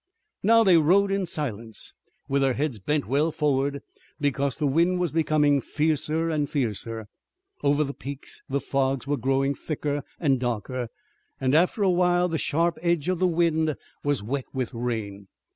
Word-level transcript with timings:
Now 0.41 0.63
they 0.63 0.77
rode 0.77 1.11
in 1.11 1.27
silence 1.27 1.93
with 2.27 2.41
their 2.41 2.55
heads 2.55 2.79
bent 2.79 3.05
well 3.05 3.31
forward, 3.31 3.83
because 4.19 4.55
the 4.55 4.65
wind 4.65 4.99
was 4.99 5.11
becoming 5.11 5.61
fiercer 5.61 6.27
and 6.27 6.49
fiercer. 6.49 7.05
Over 7.63 7.83
the 7.83 7.93
peaks 7.93 8.41
the 8.49 8.61
fogs 8.61 9.05
were 9.05 9.15
growing 9.15 9.53
thicker 9.53 10.01
and 10.19 10.39
darker 10.39 10.87
and 11.39 11.53
after 11.53 11.83
a 11.83 11.91
while 11.91 12.27
the 12.27 12.39
sharp 12.39 12.79
edge 12.81 13.09
of 13.09 13.19
the 13.19 13.27
wind 13.27 13.75
was 14.03 14.23
wet 14.23 14.45
with 14.53 14.73
rain. 14.73 15.27